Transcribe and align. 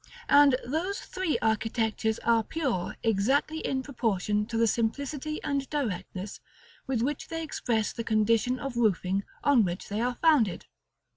And 0.29 0.55
those 0.65 0.99
three 0.99 1.37
architectures 1.43 2.17
are 2.23 2.41
pure 2.43 2.95
exactly 3.03 3.59
in 3.59 3.83
proportion 3.83 4.47
to 4.47 4.57
the 4.57 4.65
simplicity 4.65 5.39
and 5.43 5.69
directness 5.69 6.39
with 6.87 7.03
which 7.03 7.27
they 7.27 7.43
express 7.43 7.93
the 7.93 8.03
condition 8.03 8.57
of 8.59 8.77
roofing 8.77 9.25
on 9.43 9.63
which 9.63 9.89
they 9.89 10.01
are 10.01 10.15
founded. 10.15 10.65